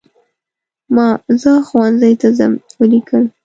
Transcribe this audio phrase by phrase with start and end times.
[0.95, 1.07] ما
[1.41, 3.23] "زه ښوونځي ته ځم" ولیکل.